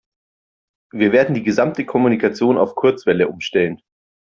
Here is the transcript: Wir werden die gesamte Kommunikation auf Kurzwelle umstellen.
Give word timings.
Wir 0.91 1.11
werden 1.11 1.35
die 1.35 1.43
gesamte 1.43 1.85
Kommunikation 1.85 2.57
auf 2.57 2.73
Kurzwelle 2.73 3.27
umstellen. 3.27 3.83